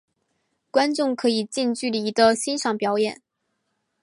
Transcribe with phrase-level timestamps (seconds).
[0.71, 3.21] 观众可以近距离地欣赏表演。